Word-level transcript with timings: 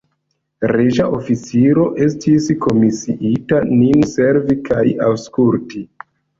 Reĝa 0.69 1.05
oficiro 1.17 1.83
estis 2.07 2.49
komisiita 2.67 3.63
nin 3.77 4.09
servi 4.17 4.59
kaj 4.73 4.85
aŭskulti. 5.13 5.87